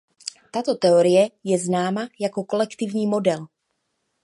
[0.51, 3.47] Tato teorie je známa jako kolektivní model.